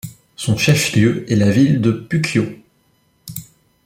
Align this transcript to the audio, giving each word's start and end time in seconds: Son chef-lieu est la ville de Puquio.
Son 0.35 0.57
chef-lieu 0.57 1.31
est 1.31 1.35
la 1.35 1.51
ville 1.51 1.79
de 1.79 1.91
Puquio. 1.91 2.47